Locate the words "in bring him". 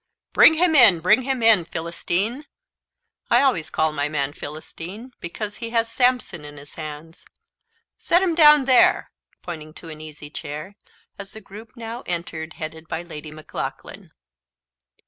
0.73-1.43